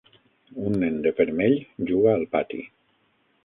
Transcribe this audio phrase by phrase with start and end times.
[0.69, 1.55] Un nen de vermell
[1.93, 2.67] juga al pati.